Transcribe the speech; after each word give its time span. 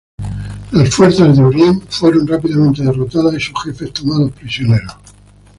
Las 0.71 0.95
fuerzas 0.95 1.37
de 1.37 1.43
Urien 1.43 1.79
fueron 1.87 2.25
rápidamente 2.25 2.81
derrotadas, 2.81 3.35
y 3.35 3.39
sus 3.39 3.63
jefes 3.63 3.93
tomados 3.93 4.31
prisioneros. 4.31 4.97